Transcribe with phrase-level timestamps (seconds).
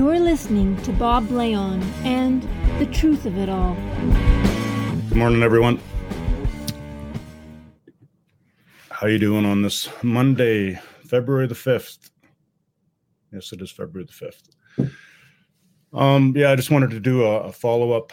[0.00, 2.42] You're listening to Bob Blayone and
[2.78, 3.74] the truth of it all.
[5.10, 5.78] Good morning, everyone.
[8.88, 12.10] How you doing on this Monday, February the fifth?
[13.30, 14.48] Yes, it is February the fifth.
[15.92, 18.10] Um, yeah, I just wanted to do a, a follow up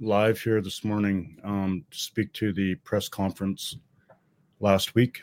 [0.00, 3.76] live here this morning um, to speak to the press conference
[4.58, 5.22] last week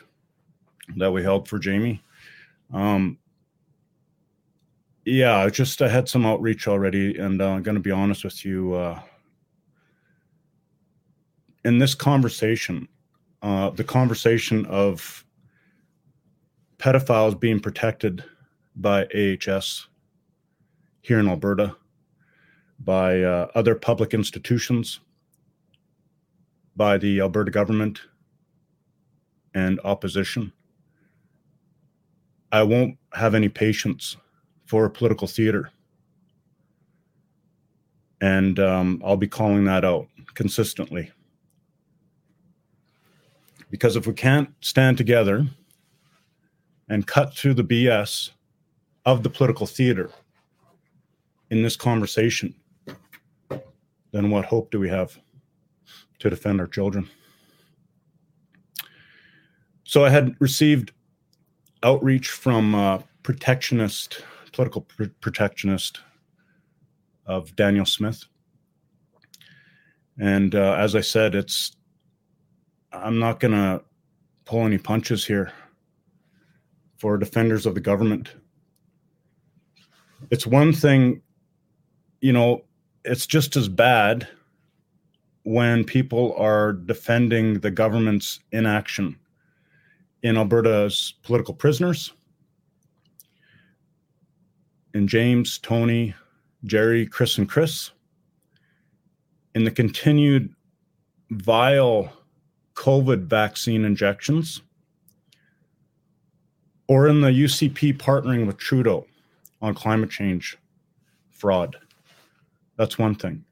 [0.96, 2.02] that we held for Jamie.
[2.72, 3.18] Um,
[5.04, 8.24] yeah, I just I had some outreach already, and uh, I'm going to be honest
[8.24, 8.74] with you.
[8.74, 9.00] Uh,
[11.64, 12.88] in this conversation,
[13.42, 15.24] uh, the conversation of
[16.78, 18.24] pedophiles being protected
[18.76, 19.88] by AHS
[21.02, 21.76] here in Alberta,
[22.78, 25.00] by uh, other public institutions,
[26.76, 28.00] by the Alberta government,
[29.54, 30.52] and opposition.
[32.52, 34.16] I won't have any patience
[34.70, 35.68] for political theater.
[38.20, 41.10] And um, I'll be calling that out consistently.
[43.68, 45.44] Because if we can't stand together
[46.88, 48.30] and cut through the BS
[49.06, 50.08] of the political theater
[51.50, 52.54] in this conversation,
[54.12, 55.18] then what hope do we have
[56.20, 57.10] to defend our children?
[59.82, 60.92] So I had received
[61.82, 66.00] outreach from uh, protectionist political pr- protectionist
[67.26, 68.24] of Danielle Smith.
[70.18, 71.76] And uh, as I said, it's
[72.92, 73.82] I'm not going to
[74.44, 75.52] pull any punches here
[76.98, 78.34] for defenders of the government.
[80.30, 81.22] It's one thing,
[82.20, 82.62] you know,
[83.04, 84.28] it's just as bad
[85.44, 89.18] when people are defending the government's inaction
[90.22, 92.12] in Alberta's political prisoners
[94.94, 96.14] and James, Tony,
[96.64, 97.90] Jerry, Chris, and Chris
[99.54, 100.54] in the continued
[101.30, 102.12] vile
[102.74, 104.62] COVID vaccine injections
[106.88, 109.06] or in the UCP partnering with Trudeau
[109.62, 110.58] on climate change
[111.30, 111.76] fraud.
[112.76, 113.44] That's one thing.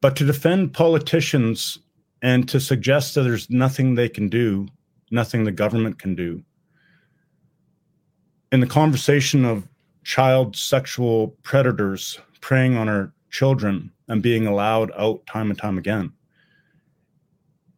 [0.00, 1.78] But to defend politicians
[2.22, 4.68] and to suggest that there's nothing they can do,
[5.10, 6.42] nothing the government can do,
[8.50, 9.68] in the conversation of
[10.04, 16.12] child sexual predators preying on our children and being allowed out time and time again.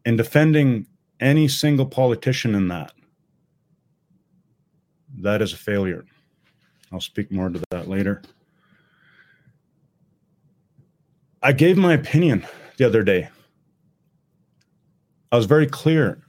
[0.05, 0.87] In defending
[1.19, 2.93] any single politician in that,
[5.19, 6.05] that is a failure.
[6.93, 8.23] I'll speak more to that later.
[11.43, 13.29] I gave my opinion the other day.
[15.33, 16.23] I was very clear.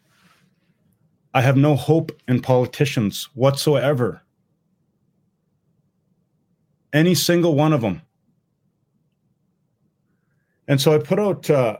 [1.33, 4.23] I have no hope in politicians whatsoever
[6.93, 8.01] any single one of them.
[10.67, 11.77] And so I put out uh,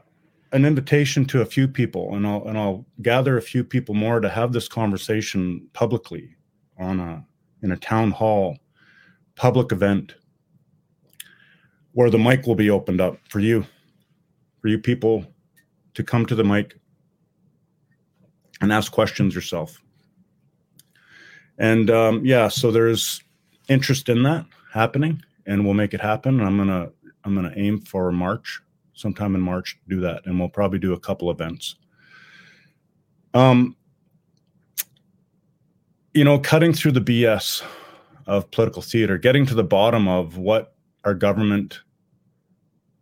[0.51, 4.19] an invitation to a few people, and I'll and I'll gather a few people more
[4.19, 6.35] to have this conversation publicly
[6.77, 7.25] on a
[7.61, 8.57] in a town hall
[9.35, 10.15] public event
[11.93, 13.65] where the mic will be opened up for you,
[14.61, 15.25] for you people
[15.93, 16.77] to come to the mic
[18.61, 19.81] and ask questions yourself.
[21.57, 23.21] And um, yeah, so there's
[23.67, 26.39] interest in that happening, and we'll make it happen.
[26.41, 26.89] I'm gonna
[27.23, 28.61] I'm gonna aim for March,
[28.93, 31.75] sometime in March, do that, and we'll probably do a couple events.
[33.33, 33.75] Um,
[36.13, 37.63] you know, cutting through the BS
[38.27, 41.81] of political theater, getting to the bottom of what our government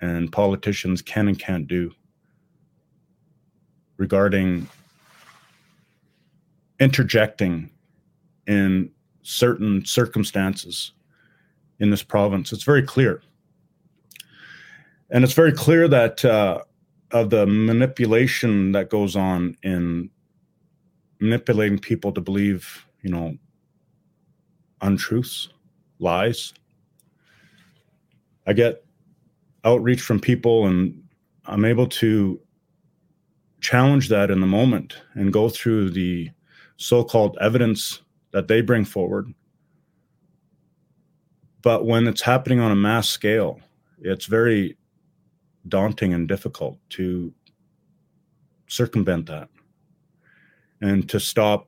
[0.01, 1.91] and politicians can and can't do
[3.97, 4.67] regarding
[6.79, 7.69] interjecting
[8.47, 8.89] in
[9.21, 10.93] certain circumstances
[11.79, 12.51] in this province.
[12.51, 13.21] It's very clear.
[15.09, 16.61] And it's very clear that uh,
[17.11, 20.09] of the manipulation that goes on in
[21.19, 23.35] manipulating people to believe, you know,
[24.81, 25.49] untruths,
[25.99, 26.53] lies.
[28.45, 28.85] I get
[29.65, 31.03] outreach from people and
[31.45, 32.39] I'm able to
[33.61, 36.29] challenge that in the moment and go through the
[36.77, 39.33] so called evidence that they bring forward
[41.61, 43.59] but when it's happening on a mass scale,
[44.01, 44.77] it's very
[45.67, 47.33] daunting and difficult to
[48.67, 49.49] circumvent that
[50.81, 51.67] and to stop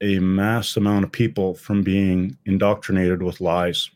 [0.00, 3.90] a mass amount of people from being indoctrinated with lies.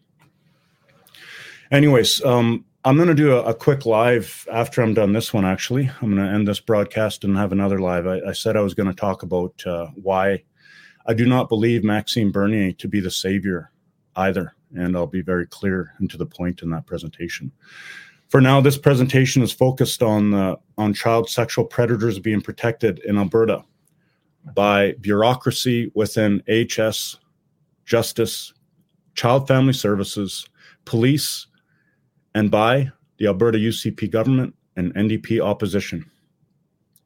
[1.70, 5.44] Anyways, um, I'm going to do a, a, quick live after I'm done this one,
[5.44, 5.88] actually.
[6.00, 8.06] I'm going to end this broadcast and have another live.
[8.06, 10.42] I, I said I was going to talk about uh, why
[11.06, 13.70] I do not believe Maxime Bernier to be the savior
[14.16, 14.54] either.
[14.74, 17.52] And I'll be very clear and to the point in that presentation.
[18.28, 23.18] For now, this presentation is focused on uh, on child sexual predators being protected in
[23.18, 23.62] Alberta
[24.54, 27.18] by bureaucracy within HS,
[27.84, 28.54] Justice,
[29.14, 30.48] Child Family Services,
[30.86, 31.46] Police,
[32.34, 36.10] and by the Alberta UCP government and NDP opposition.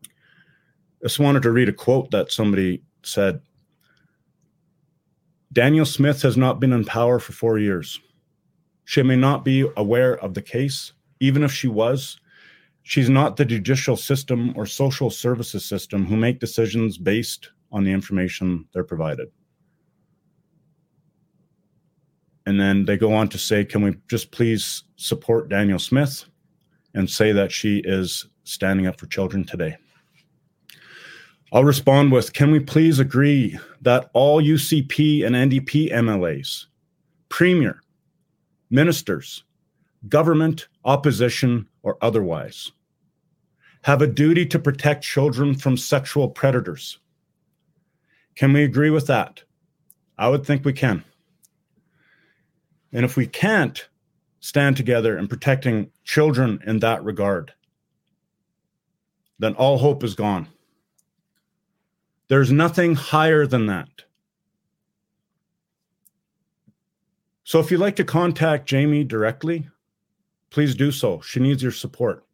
[0.05, 3.41] I just wanted to read a quote that somebody said
[5.53, 8.01] Danielle Smith has not been in power for four years.
[8.85, 10.93] She may not be aware of the case.
[11.21, 12.21] Even if she was,
[12.83, 17.93] she's not the judicial system or social services system who make decisions based on the
[17.93, 19.29] information they're provided.
[22.45, 26.27] And then they go on to say, can we just please support Danielle Smith
[26.95, 29.77] and say that she is standing up for children today?
[31.53, 36.67] I'll respond with Can we please agree that all UCP and NDP MLAs,
[37.29, 37.83] Premier,
[38.69, 39.45] ministers,
[40.09, 42.73] government, opposition, or otherwise,
[43.83, 46.99] have a duty to protect children from sexual predators?
[48.35, 49.45] Can we agree with that?
[50.19, 51.05] I would think we can.
[52.93, 53.87] And if we can't
[54.41, 57.53] stand together in protecting children in that regard,
[59.39, 60.49] then all hope is gone.
[62.29, 63.89] There's nothing higher than that.
[67.45, 69.69] So if you'd like to contact Jamie directly,
[70.51, 71.21] please do so.
[71.21, 72.25] She needs your support.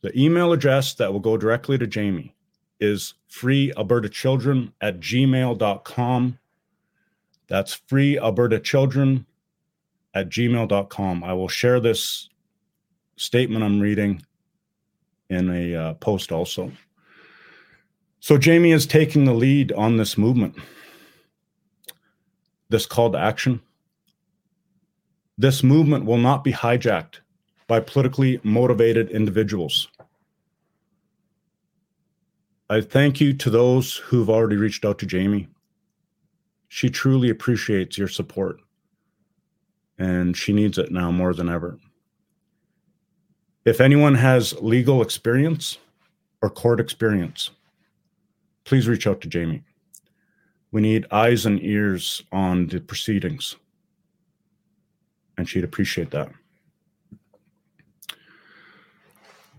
[0.00, 2.34] The email address that will go directly to Jamie
[2.80, 6.38] is freealbertachildren at gmail.com.
[7.48, 9.24] That's freealbertachildren
[10.14, 11.24] at gmail.com.
[11.24, 12.30] I will share this
[13.16, 14.22] statement I'm reading
[15.28, 16.72] in a uh, post also.
[18.20, 20.56] So Jamie is taking the lead on this movement,
[22.68, 23.60] this call to action.
[25.38, 27.20] This movement will not be hijacked
[27.66, 29.88] by politically motivated individuals.
[32.68, 35.48] I thank you to those who've already reached out to Jamie.
[36.68, 38.58] She truly appreciates your support,
[39.98, 41.78] and she needs it now more than ever.
[43.64, 45.78] If anyone has legal experience
[46.42, 47.50] or court experience,
[48.66, 49.62] please reach out to Jamie.
[50.72, 53.56] We need eyes and ears on the proceedings,
[55.38, 56.30] and she'd appreciate that.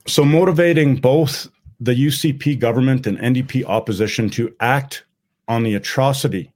[0.05, 1.49] So, motivating both
[1.79, 5.05] the UCP government and NDP opposition to act
[5.47, 6.51] on the atrocity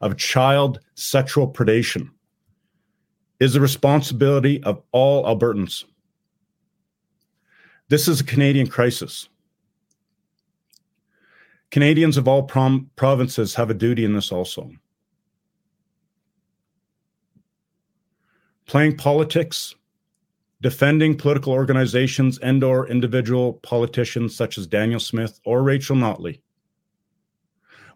[0.00, 2.10] of child sexual predation
[3.38, 5.84] is the responsibility of all Albertans.
[7.88, 9.28] This is a Canadian crisis.
[11.70, 14.70] Canadians of all prom- provinces have a duty in this also.
[18.66, 19.74] Playing politics,
[20.60, 26.40] defending political organizations and or individual politicians such as Danielle Smith or Rachel Notley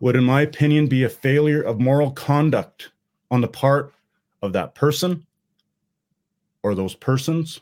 [0.00, 2.90] would in my opinion be a failure of moral conduct
[3.30, 3.92] on the part
[4.42, 5.26] of that person
[6.62, 7.60] or those persons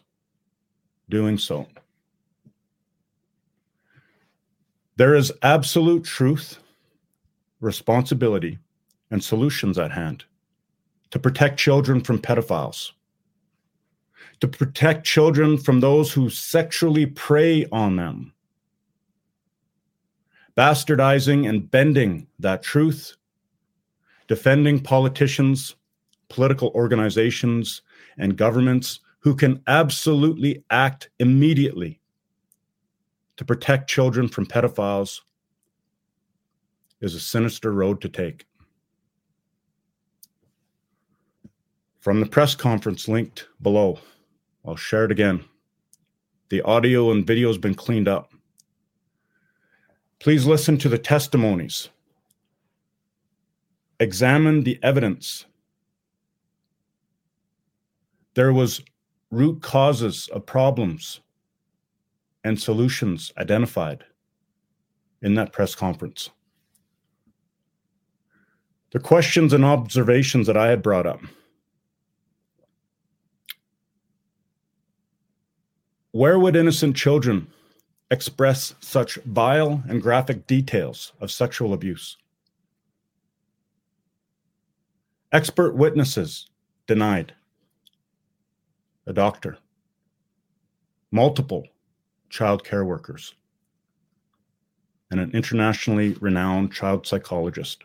[1.09, 1.67] doing so.
[4.97, 6.59] There is absolute truth,
[7.61, 8.59] responsibility,
[9.11, 10.25] and solutions at hand
[11.11, 12.93] to protect children from pedophiles,
[14.41, 18.35] to protect children from those who sexually prey on them,
[20.59, 23.17] bastardizing and bending that truth,
[24.29, 25.75] defending politicians,
[26.29, 27.81] political organizations,
[28.19, 32.02] and governments who can absolutely act immediately
[33.43, 35.23] to protect children from pedophiles
[37.01, 38.47] is a sinister road to take.
[41.99, 43.99] From the press conference linked below,
[44.65, 45.45] I'll share it again.
[46.51, 48.33] The audio and video has been cleaned up.
[50.21, 51.89] Please listen to the testimonies.
[53.99, 55.47] Examine the evidence.
[58.35, 58.83] There was
[59.33, 61.23] root causes of problems
[62.45, 64.05] and solutions identified
[65.23, 66.31] in that press conference.
[68.91, 71.21] The questions and observations that I had brought up.
[76.11, 77.47] Where would innocent children
[78.11, 82.19] express such vile and graphic details of sexual abuse?
[85.33, 86.51] Expert witnesses
[86.87, 87.33] denied.
[89.07, 89.57] A doctor.
[91.11, 91.67] Multiple
[92.33, 93.35] child care workers,
[95.11, 97.85] and an internationally renowned child psychologist.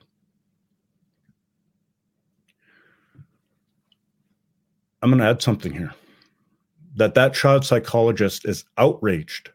[5.01, 5.93] I'm going to add something here
[6.95, 9.51] that that child psychologist is outraged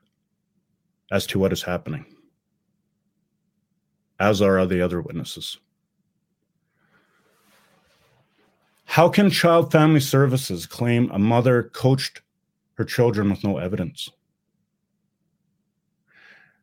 [1.11, 2.05] as to what is happening,
[4.21, 5.57] as are the other witnesses.
[8.85, 12.21] How can Child Family Services claim a mother coached
[12.75, 14.11] her children with no evidence?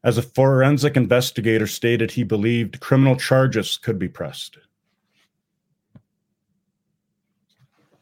[0.03, 4.57] As a forensic investigator stated, he believed criminal charges could be pressed.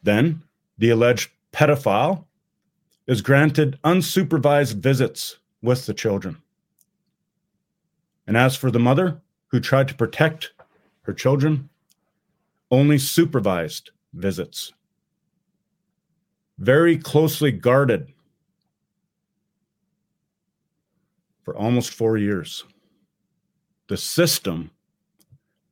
[0.03, 0.43] Then,
[0.77, 2.25] the alleged pedophile
[3.07, 6.37] is granted unsupervised visits with the children.
[8.27, 10.51] And as for the mother who tried to protect
[11.03, 11.69] her children,
[12.69, 14.73] only supervised visits.
[16.59, 18.13] Very closely guarded
[21.47, 22.65] for almost four years.
[23.87, 24.69] The system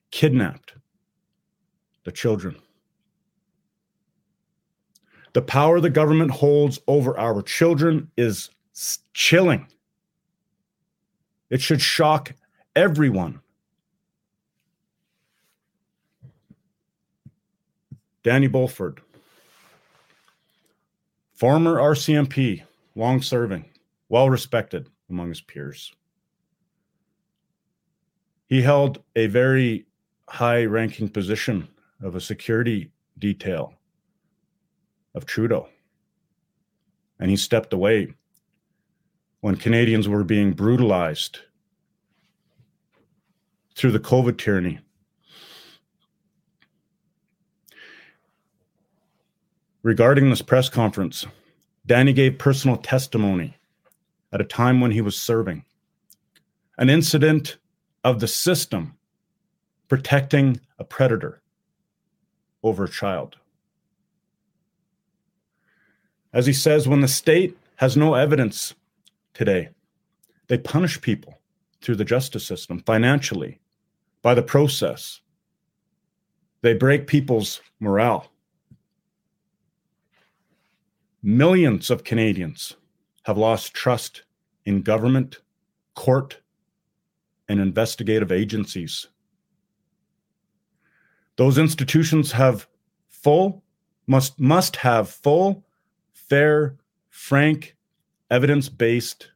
[0.09, 0.73] kidnapped
[2.05, 2.55] the children.
[5.33, 8.49] The power the government holds over our children is
[9.11, 9.67] chilling.
[11.49, 12.31] It should shock
[12.73, 13.41] everyone.
[18.23, 18.99] Danny Bulford,
[21.33, 22.63] former RCMP,
[22.95, 23.65] long serving,
[24.07, 25.93] well respected among his peers.
[28.47, 29.85] He held a very
[30.29, 31.67] high ranking position
[32.01, 33.73] of a security detail
[35.13, 35.69] of Trudeau.
[37.19, 38.13] And he stepped away
[39.39, 41.39] when Canadians were being brutalized
[43.75, 44.79] through the COVID tyranny.
[49.83, 51.25] Regarding this press conference,
[51.85, 53.55] Danny gave personal testimony
[54.35, 55.63] at a time when he was serving.
[56.77, 57.57] An incident
[58.03, 58.97] of the system
[59.87, 61.41] protecting a predator
[62.61, 63.37] over a child.
[66.33, 68.75] As he says, when the state has no evidence
[69.33, 69.69] today,
[70.47, 71.39] they punish people
[71.81, 73.61] through the justice system financially
[74.21, 75.21] by the process.
[76.61, 78.29] They break people's morale.
[81.23, 82.75] Millions of Canadians
[83.25, 84.21] have lost trust
[84.65, 85.41] in government,
[85.95, 86.41] court,
[87.49, 89.07] and investigative agencies.
[91.35, 92.67] Those institutions have
[93.09, 93.63] full,
[94.05, 95.65] must, must have full,
[96.13, 96.75] fair,
[97.09, 97.75] frank,
[98.29, 99.31] evidence based,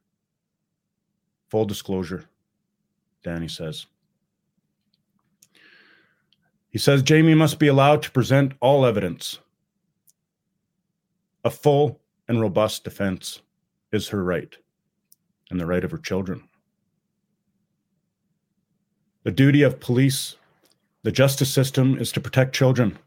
[1.49, 2.25] full disclosure,
[3.23, 3.87] Danny says.
[6.69, 9.39] He says Jamie must be allowed to present all evidence.
[11.43, 13.41] A full and robust defense
[13.91, 14.55] is her right
[15.49, 16.43] and the right of her children.
[19.23, 20.35] The duty of police,
[21.03, 22.97] the justice system, is to protect children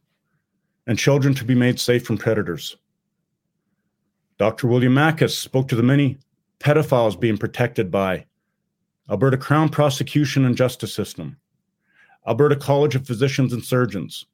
[0.86, 2.76] and children to be made safe from predators.
[4.38, 4.66] Dr.
[4.66, 6.18] William Makis spoke to the many
[6.58, 8.26] pedophiles being protected by
[9.10, 11.36] Alberta Crown Prosecution and Justice System,
[12.26, 14.26] Alberta College of Physicians and Surgeons,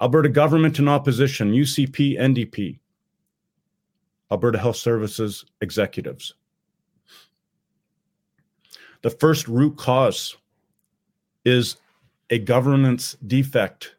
[0.00, 2.78] Alberta Government and Opposition, UCP, NDP,
[4.34, 6.34] Alberta Health Services executives.
[9.02, 10.36] The first root cause
[11.44, 11.76] is
[12.30, 13.94] a governance defect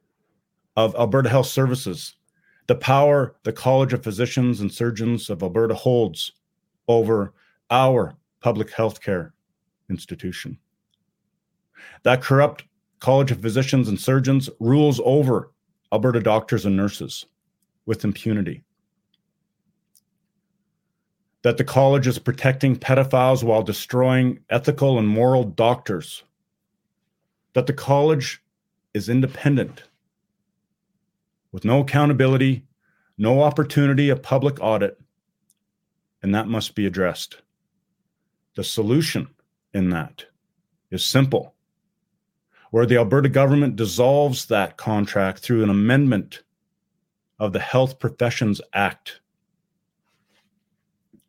[0.76, 2.16] of Alberta Health Services,
[2.68, 6.34] the power the College of Physicians and Surgeons of Alberta holds
[6.90, 7.34] over
[7.72, 9.34] our public health care
[9.90, 10.58] institution.
[12.04, 12.66] That corrupt
[13.00, 15.54] College of Physicians and Surgeons rules over
[15.94, 17.26] Alberta doctors and nurses
[17.86, 18.65] with impunity
[21.46, 26.24] that the college is protecting pedophiles while destroying ethical and moral doctors,
[27.54, 28.42] that the college
[28.96, 29.84] is independent
[31.52, 32.66] with no accountability,
[33.20, 35.00] no opportunity of public audit,
[36.24, 37.44] and that must be addressed.
[38.56, 39.28] The solution
[39.72, 40.26] in that
[40.90, 41.54] is simple.
[42.72, 46.42] Where the Alberta government dissolves that contract through an amendment
[47.38, 49.22] of the Health Professions Act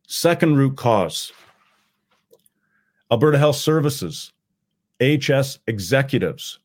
[0.06, 1.32] Second root cause
[3.10, 4.32] Alberta Health Services,
[5.00, 6.58] HS executives.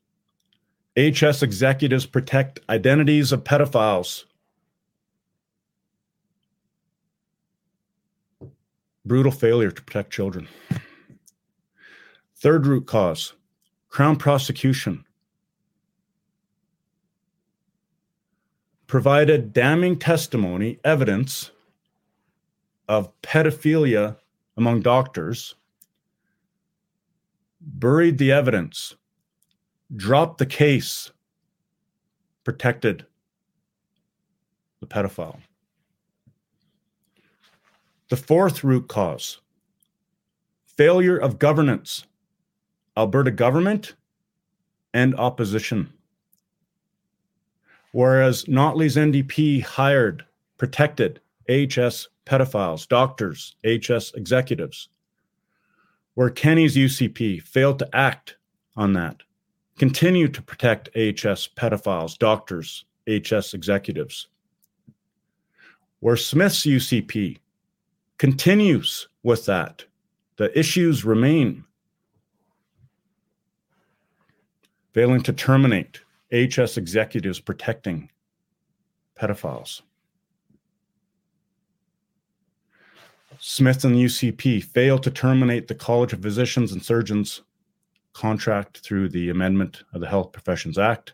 [0.97, 4.25] HS executives protect identities of pedophiles.
[9.05, 10.47] Brutal failure to protect children.
[12.35, 13.33] Third root cause
[13.89, 15.03] Crown prosecution.
[18.87, 21.51] Provided damning testimony, evidence
[22.91, 24.17] of pedophilia
[24.57, 25.55] among doctors,
[27.61, 28.95] buried the evidence,
[29.95, 31.09] dropped the case,
[32.43, 33.05] protected
[34.81, 35.39] the pedophile.
[38.09, 39.39] The fourth root cause
[40.65, 42.05] failure of governance,
[42.97, 43.95] Alberta government
[44.93, 45.93] and opposition.
[47.93, 50.25] Whereas Notley's NDP hired,
[50.57, 54.87] protected AHS pedophiles, doctors, AHS executives,
[56.13, 58.37] where Kenney's UCP failed to act
[58.77, 59.17] on that,
[59.77, 64.27] continue to protect AHS pedophiles, doctors, AHS executives.
[65.99, 67.39] Where Smith's UCP
[68.17, 69.83] continues with that,
[70.37, 71.65] the issues remain.
[74.93, 76.01] Failing to terminate
[76.33, 78.09] AHS executives protecting
[79.19, 79.81] pedophiles.
[83.43, 87.41] Smith and the UCP failed to terminate the College of Physicians and Surgeons
[88.13, 91.13] contract through the amendment of the Health Professions Act.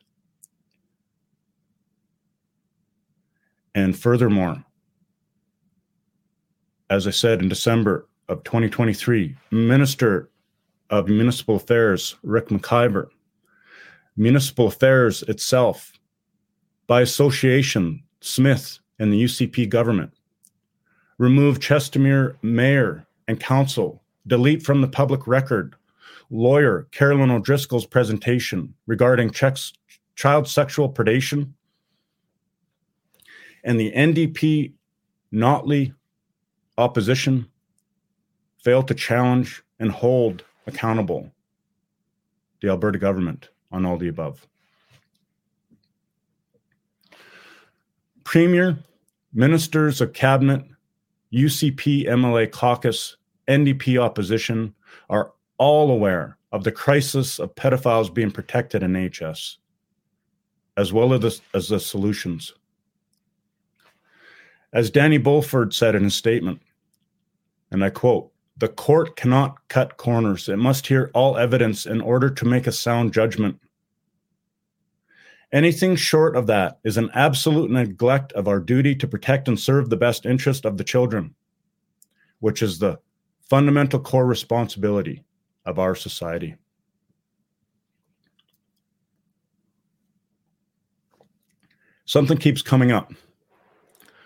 [3.75, 4.61] And furthermore,
[6.89, 10.29] as I said in December of 2023, Minister
[10.89, 13.07] of Municipal Affairs Ric McIver,
[14.17, 15.93] Municipal Affairs itself,
[16.87, 20.16] by association, Smith and the UCP government,
[21.17, 25.75] remove Chestermere mayor and council, delete from the public record.
[26.29, 29.71] Lawyer Carolyn O'Driscoll's presentation regarding checks,
[30.15, 31.53] child sexual predation,
[33.63, 34.73] and the NDP
[35.33, 35.93] Notley
[36.77, 37.47] opposition
[38.61, 41.31] failed to challenge and hold accountable
[42.61, 44.45] the Alberta government on all the above.
[48.23, 48.77] Premier,
[49.33, 50.63] ministers of cabinet,
[51.33, 53.17] UCP MLA caucus,
[53.47, 54.73] NDP opposition
[55.09, 59.57] are all aware of the crisis of pedophiles being protected in HS,
[60.77, 62.53] as well as the, as the solutions.
[64.73, 66.61] As Danny Bulford said in his statement,
[67.71, 70.49] and I quote, the court cannot cut corners.
[70.49, 73.59] It must hear all evidence in order to make a sound judgment.
[75.53, 79.89] Anything short of that is an absolute neglect of our duty to protect and serve
[79.89, 81.33] the best interest of the children,
[82.39, 82.99] which is the
[83.49, 85.23] fundamental core responsibility
[85.65, 86.55] of our society.
[92.03, 93.13] Something keeps coming up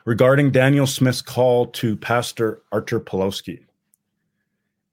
[0.06, 3.66] regarding Danielle Smith's call to Pastor Artur Pawlowski.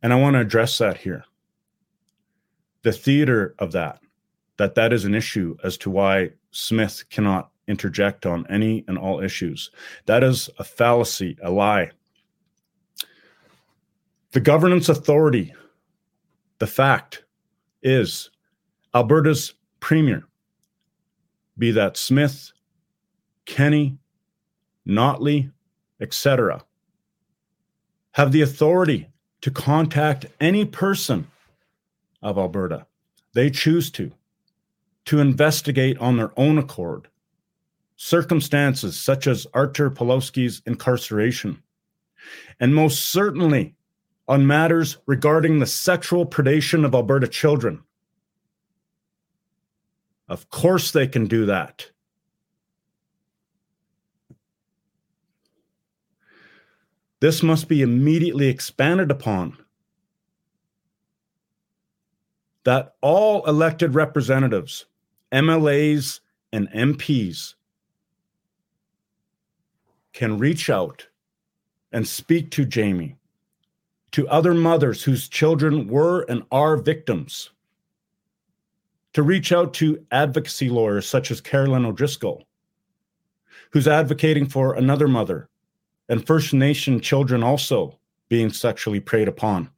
[0.02, 1.24] And I want to address that here.
[2.82, 4.00] The theater of that
[4.58, 9.20] that that is an issue as to why Smith cannot interject on any and all
[9.22, 9.70] issues.
[10.06, 11.90] That is a fallacy, a lie.
[14.32, 15.54] The governance authority,
[16.58, 17.24] the fact
[17.82, 18.30] is
[18.94, 20.24] Alberta's premier,
[21.56, 22.52] be that Smith,
[23.46, 23.98] Kenney,
[24.86, 25.50] Notley,
[26.00, 26.64] etc.,
[28.12, 29.08] have the authority
[29.40, 31.28] to contact any person
[32.22, 32.86] of Alberta
[33.34, 34.10] they choose to
[35.08, 37.08] to investigate on their own accord
[37.96, 41.62] circumstances such as Artur Pawlowski's incarceration,
[42.60, 43.74] and most certainly
[44.28, 47.82] on matters regarding the sexual predation of Alberta children.
[50.28, 51.90] Of course, they can do that.
[57.20, 59.56] This must be immediately expanded upon.
[62.64, 64.84] That all elected representatives
[65.32, 66.20] MLAs
[66.52, 67.54] and MPs
[70.12, 71.06] can reach out
[71.92, 73.16] and speak to Jamie,
[74.12, 77.50] to other mothers whose children were and are victims,
[79.12, 82.46] to reach out to advocacy lawyers such as Carolyn O'Driscoll,
[83.70, 85.48] who's advocating for another mother
[86.08, 89.70] and First Nation children also being sexually preyed upon.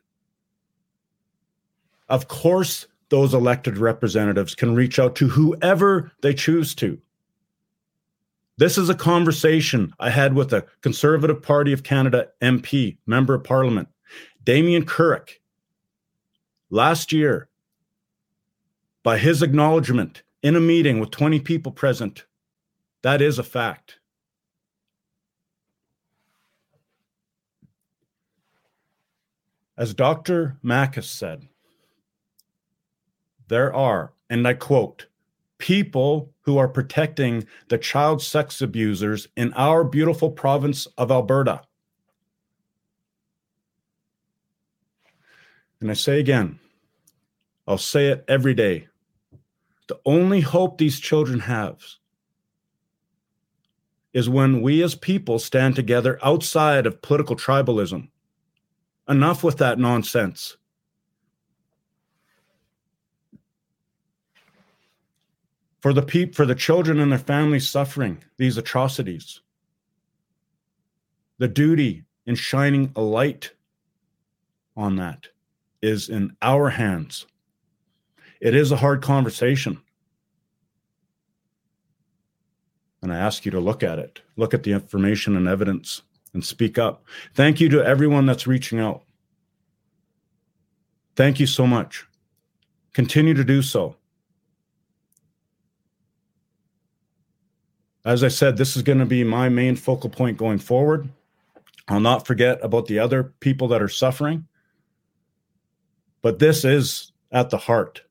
[2.09, 6.99] Of course, those elected representatives can reach out to whoever they choose to.
[8.57, 13.45] This is a conversation I had with a Conservative Party of Canada MP, Member of
[13.45, 13.89] Parliament,
[14.45, 15.41] Damien Kurek,
[16.71, 17.49] last year
[19.03, 22.27] by his acknowledgement in a meeting with 20 people present.
[23.03, 23.99] That is a fact.
[29.77, 30.59] As Dr.
[30.63, 31.49] Makis said,
[33.51, 35.07] there are, and I quote,
[35.59, 41.61] people who are protecting the child sex abusers in our beautiful province of Alberta.
[45.81, 46.59] And I say again,
[47.69, 48.89] I'll say it every day.
[49.89, 51.83] The only hope these children have
[54.13, 58.09] is when we as people stand together outside of political tribalism.
[59.09, 60.57] Enough with that nonsense.
[65.81, 69.41] For the peop- for the children and their families suffering these atrocities.
[71.39, 73.53] The duty in shining a light
[74.77, 75.29] on that
[75.83, 77.27] is in our hands.
[78.41, 79.81] It is a hard conversation.
[83.03, 86.03] And I ask you to look at it, look at the information and evidence,
[86.35, 87.05] and speak up.
[87.35, 89.03] Thank you to everyone that's reaching out.
[91.17, 92.07] Thank you so much.
[92.93, 93.97] Continue to do so.
[98.11, 101.09] As I said, this is going to be my main focal point going forward.
[101.87, 104.49] I'll not forget about the other people that are suffering.
[106.21, 108.03] But this is at the heart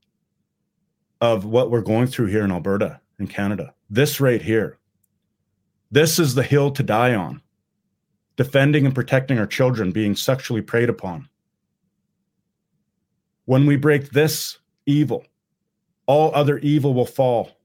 [1.19, 3.73] of what we're going through here in Alberta in Canada.
[3.89, 4.77] This right here.
[5.91, 7.41] This is the hill to die on.
[8.37, 11.27] Defending and protecting our children being sexually preyed upon.
[13.43, 15.25] When we break this evil,
[16.05, 17.58] all other evil will fall.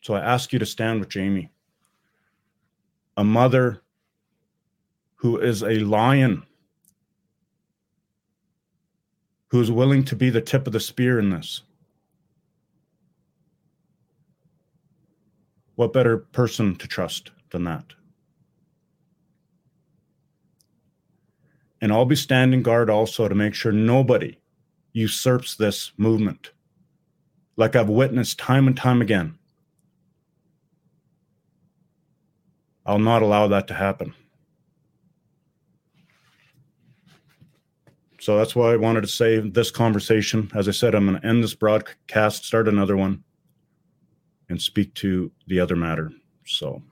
[0.00, 1.50] So I ask you to stand with Jamie,
[3.16, 3.82] a mother
[5.16, 6.42] who is a lion
[9.48, 11.62] who's willing to be the tip of the spear in this.
[15.74, 17.84] What better person to trust than that?
[21.80, 24.38] And I'll be standing guard also to make sure nobody
[24.92, 26.52] usurps this movement,
[27.56, 29.38] like I've witnessed time and time again.
[32.90, 34.12] I'll not allow that to happen.
[38.18, 40.50] So that's why I wanted to say this conversation.
[40.56, 43.22] As I said, I'm going to end this broadcast, start another one,
[44.48, 46.10] and speak to the other matter.
[46.44, 46.82] So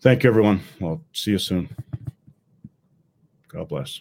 [0.00, 0.60] thank you, everyone.
[0.80, 1.68] I'll see you soon.
[3.48, 3.98] God bless.